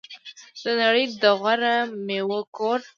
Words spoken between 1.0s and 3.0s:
د غوره میوو کور.